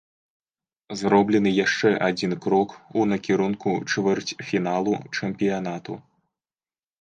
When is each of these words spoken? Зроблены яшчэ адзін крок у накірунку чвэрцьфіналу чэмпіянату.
Зроблены 1.01 1.49
яшчэ 1.65 1.91
адзін 2.07 2.33
крок 2.45 2.69
у 3.01 3.05
накірунку 3.11 3.75
чвэрцьфіналу 3.97 4.95
чэмпіянату. 5.17 5.93